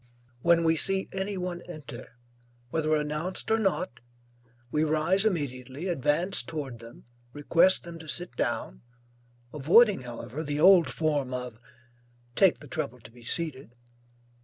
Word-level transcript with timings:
When 0.41 0.63
we 0.63 0.77
see 0.77 1.07
any 1.11 1.37
one 1.37 1.61
enter, 1.69 2.15
whether 2.71 2.95
announced 2.95 3.51
or 3.51 3.59
not, 3.59 3.99
we 4.71 4.83
rise 4.83 5.25
immediately, 5.25 5.87
advance 5.87 6.41
toward 6.41 6.79
them, 6.79 7.05
request 7.33 7.83
them 7.83 7.99
to 7.99 8.07
sit 8.07 8.35
down, 8.35 8.81
avoiding 9.53 10.01
however 10.01 10.43
the 10.43 10.59
old 10.59 10.89
form 10.89 11.35
of, 11.35 11.59
'Take 12.35 12.61
the 12.61 12.67
trouble 12.67 12.99
to 12.99 13.11
be 13.11 13.21
seated.' 13.21 13.75